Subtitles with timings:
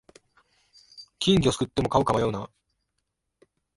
[1.19, 2.49] 金魚すくっても飼うか迷うな